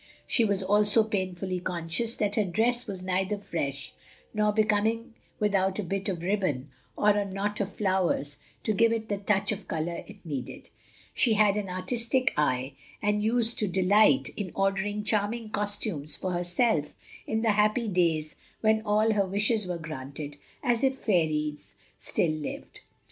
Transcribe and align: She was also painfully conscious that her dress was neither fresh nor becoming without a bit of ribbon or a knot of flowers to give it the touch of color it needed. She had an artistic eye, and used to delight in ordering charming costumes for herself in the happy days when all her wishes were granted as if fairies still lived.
She 0.25 0.43
was 0.43 0.63
also 0.63 1.03
painfully 1.03 1.59
conscious 1.59 2.15
that 2.15 2.33
her 2.35 2.43
dress 2.43 2.87
was 2.87 3.03
neither 3.03 3.37
fresh 3.37 3.93
nor 4.33 4.51
becoming 4.51 5.13
without 5.39 5.77
a 5.77 5.83
bit 5.83 6.09
of 6.09 6.23
ribbon 6.23 6.71
or 6.97 7.09
a 7.11 7.23
knot 7.31 7.59
of 7.61 7.71
flowers 7.71 8.37
to 8.63 8.73
give 8.73 8.91
it 8.91 9.09
the 9.09 9.19
touch 9.19 9.51
of 9.51 9.67
color 9.67 10.03
it 10.07 10.15
needed. 10.25 10.71
She 11.13 11.33
had 11.35 11.55
an 11.55 11.69
artistic 11.69 12.33
eye, 12.35 12.73
and 12.99 13.21
used 13.21 13.59
to 13.59 13.67
delight 13.67 14.29
in 14.35 14.51
ordering 14.55 15.03
charming 15.03 15.51
costumes 15.51 16.15
for 16.17 16.31
herself 16.31 16.95
in 17.27 17.43
the 17.43 17.51
happy 17.51 17.87
days 17.87 18.37
when 18.61 18.81
all 18.81 19.13
her 19.13 19.27
wishes 19.27 19.67
were 19.67 19.77
granted 19.77 20.35
as 20.63 20.83
if 20.83 20.95
fairies 20.97 21.75
still 21.99 22.31
lived. 22.31 22.79